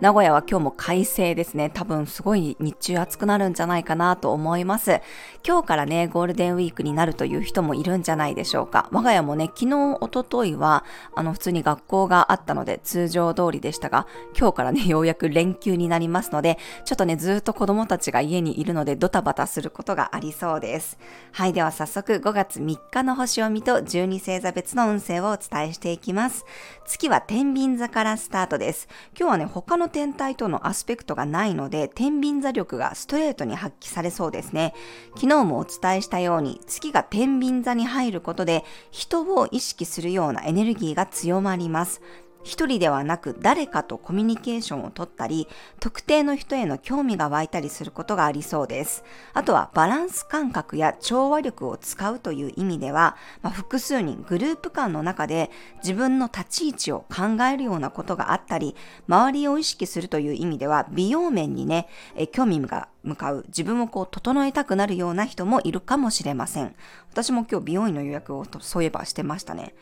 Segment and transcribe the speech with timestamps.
[0.00, 1.68] 名古屋は今日も快晴ですね。
[1.68, 5.02] 多分すごい日中暑くなるんじゃないかなと思います。
[5.46, 8.88] 今日からね、ゴールデンウィークになるという人もいるんじゃないでしょうか。
[8.92, 20.98] 我が家もね、昨日、おとといは、あの、普通に学校があったので通常通りでしたが、今日からね、 ようやく連休になりますので、ちょっとね、ずっと子供たちが家にいるのでドタバタすることがありそうです。
[21.32, 26.46] はい、では早速5月3日の星を見と12星座別の運勢をお伝えしていきます。
[26.86, 28.88] 月は天秤座からスタートです。
[29.14, 34.74] 今日はね、他の天体とのアスペクトがないので、天秤座力がストレートに発揮されそうですね。
[35.14, 42.00] 昨日もお伝えしたように、月が天秤座に入ることで、人を意識するようなエネルギーが強まります。
[42.42, 45.46] 一人ではなく誰かとコミュニケーションをとったり、
[45.78, 49.04] 特定の人への興味が湧いたりすることがありそうです。
[49.34, 58.74] あとはバランス感覚や調和力を使うという意味では、まあ、複数人グループ間の中で自分の立ち位置を考えるようなことがあったり、
[59.08, 66.74] 周りを意識するという意味では美容面にね、え興味が向かう自分をこう整えたくなるような人もいるかもしれません。
[67.10, 69.74] 私も今日美容院の予約をそういえばしてましたね。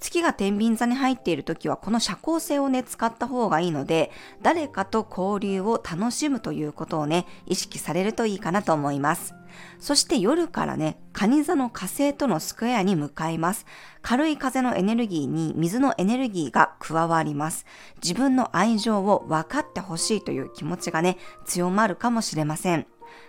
[0.00, 4.10] 月が天秤座に入っている時はこの社交性をね、使った方がいいので、
[4.42, 9.34] 誰かと交流を楽しむということをね、意識されるといいかなと思います。
[9.78, 13.66] そして夜からね、蟹座の火星とのスクエアに向かいます。
[14.00, 17.66] 軽い風のエネルギーに水のエネルギーが加わります。
[18.02, 22.86] 自分の愛情を分かってほしいという気持ちがね、強まるかもしれません。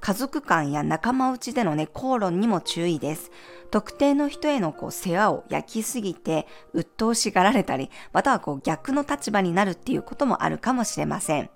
[0.00, 3.30] 家族間や仲間内でのね、口論にも注意です。
[3.70, 11.50] 特定の人へのこう世話を焼きすぎて、鬱陶しがられたり、またはこう逆の立場になるっていうこともあるかもしれません。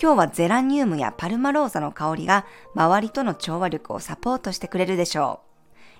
[0.00, 5.46] 今日はゼラニウムやパルマローザの香りが周りとの調和力をサポートしてくれるでしょう。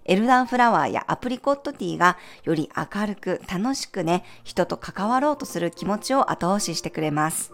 [0.08, 7.52] エルダンフラワーやアプリコットティーがより明るく楽しくね、人と関わろうとする気持ちを後押ししてくれます。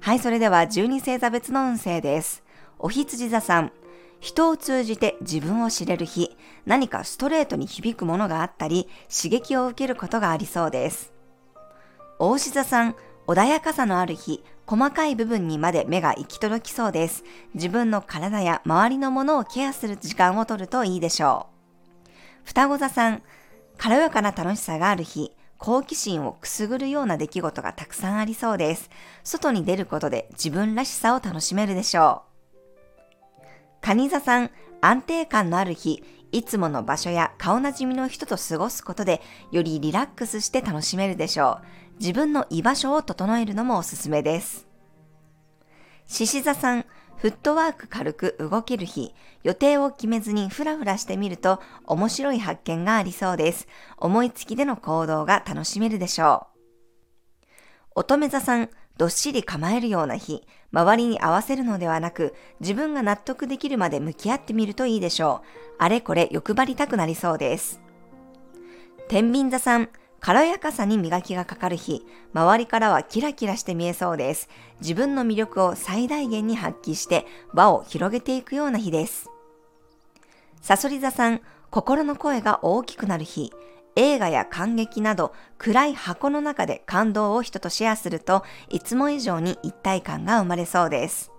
[0.00, 2.43] はい、それでは12星座別の運勢です。
[2.84, 3.72] お羊座さん、
[4.20, 6.36] 人を通じて自分を知れる日、
[6.66, 11.14] 何かストレートに響くものがあったり、刺激を受けることがありそうです。
[12.18, 12.94] 大志座さん、
[13.26, 17.24] 穏やかさのある日、細かい部分にまで目が行き届きそうです。
[17.54, 21.46] 自分の体や周りのものをケアする時間をとるといいでしょ
[22.04, 22.10] う。
[22.44, 23.22] 双子座さん、
[23.78, 28.90] 軽やかな楽しさがある日、好奇心をくすぐるような出来事がたくさんありそうです。
[29.22, 32.33] 外に出ることで自分らしさを楽しめるでしょう。
[33.84, 34.50] 蟹座さん、
[34.80, 36.02] 安定感のある日、
[36.32, 39.20] いつもの場所や顔なじみの人と過ごすことで、
[39.52, 41.98] よりリラックスして楽しめるでしょう。
[41.98, 44.66] 自分の居場所を整えるのもおすすめです。
[46.06, 46.86] 獅子座さん、
[47.18, 53.68] フットワーク軽く動ける日、予定を決めずにふらふらしてみると面白い発見がありそうです。
[53.98, 56.54] 思いつきでの行動が楽しめるでしょう。
[57.96, 65.74] 乙女座さん、どっしり構えるような日、周りに合わせるのではなく、自分が納得できるまで向き合ってみるといいでしょう。
[65.78, 67.80] あれこれ欲張りたくなりそうです。
[69.08, 69.88] 天秤座さん、
[70.20, 74.48] 軽やかさに磨きがかかる日、周りからはキラキラして見えそうです。
[74.80, 79.28] 自分の魅力を最大限に発揮して輪を広げていくような日です。
[80.62, 81.40] サソリ座さん、
[81.70, 83.52] 心の声が大きくなる日、
[83.96, 91.30] 映画や感激など暗い箱の中で感動を人とシェアするといつも以上に一体感が生まれそうです。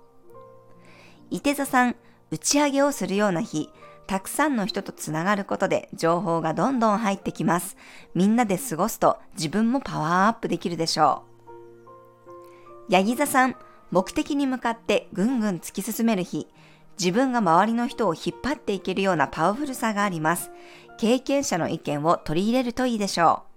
[1.29, 1.95] 伊手座さん、
[2.31, 3.69] 打ち上げをするような日、
[4.07, 7.75] たくさんの人とつながることで情報がどんどん入ってきます。
[8.13, 11.23] みんなで過ごすと自分もパワーアップできるでしょ
[12.89, 12.93] う。
[12.93, 13.55] ヤギ座さん、
[13.91, 16.47] 目的に向かってぐんぐん突き進める日、
[16.99, 20.51] 自分が周りの人を引っ張っていけるようなパワフルさがあります。
[20.97, 23.55] 経験者の意見を取り入れるといいでしょう。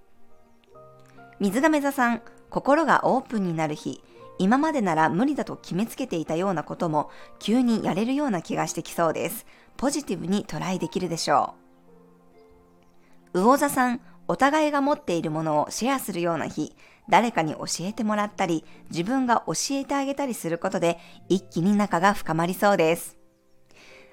[1.41, 4.03] 水亀座さん、心がオープンになる日、
[4.39, 9.47] 今までなら無理だと決めつけていたようなことも急にやれるような気がしてきそうです。
[9.77, 11.55] ポジティブにトライできるでしょ
[13.35, 13.41] う。
[13.41, 16.75] 魚座さん、お互いが持っているものをシェアするような日、
[17.09, 20.99] 誰かに教えてもらったり、自分が教えてあげたりすることで
[21.29, 23.18] 一気に仲が深まりそうです。